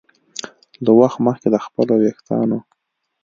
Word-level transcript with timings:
له 0.83 0.91
وخت 0.99 1.17
مخکې 1.27 1.47
د 1.53 1.57
خپلو 1.65 1.93
ویښتانو 1.97 2.59